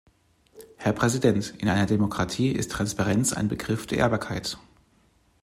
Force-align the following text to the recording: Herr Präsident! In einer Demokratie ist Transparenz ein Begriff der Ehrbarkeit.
Herr 0.77 0.93
Präsident! 0.93 1.53
In 1.59 1.69
einer 1.69 1.85
Demokratie 1.85 2.49
ist 2.53 2.71
Transparenz 2.71 3.33
ein 3.33 3.49
Begriff 3.49 3.85
der 3.85 3.99
Ehrbarkeit. 3.99 4.57